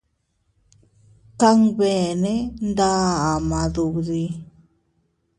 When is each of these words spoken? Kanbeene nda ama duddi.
Kanbeene 1.39 2.33
nda 2.69 2.89
ama 3.31 3.59
duddi. 3.73 4.23